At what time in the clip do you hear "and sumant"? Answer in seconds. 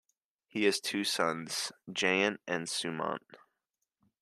2.47-3.19